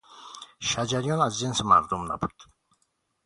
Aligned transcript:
شجریان 0.59 1.21
از 1.21 1.39
جنس 1.39 1.61
مردم 1.61 2.11
نبود 2.11 2.35